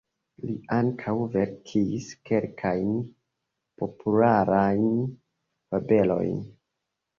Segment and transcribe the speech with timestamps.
[0.43, 2.89] Li ankaŭ verkis kelkajn
[3.83, 4.91] popularajn
[5.71, 6.45] fabelojn.